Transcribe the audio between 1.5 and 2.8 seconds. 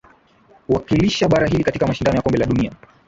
katika mashindano ya kombe la dunia